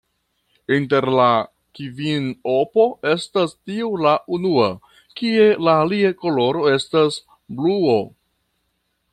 Inter 0.75 1.05
la 1.17 1.27
kvinopo 1.79 2.87
estas 3.11 3.53
tiu 3.69 3.91
la 4.07 4.15
unua, 4.39 4.71
kie 5.21 5.47
la 5.69 5.79
alia 5.85 6.13
koloro 6.25 6.65
estas 6.79 7.21
bluo. 7.61 8.01